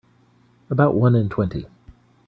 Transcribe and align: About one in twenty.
About 0.71 0.95
one 0.95 1.13
in 1.13 1.29
twenty. 1.29 1.67